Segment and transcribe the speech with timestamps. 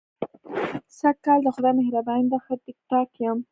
[0.97, 3.37] سږ کال د خدای مهرباني ده، ښه ټیک ټاک یم.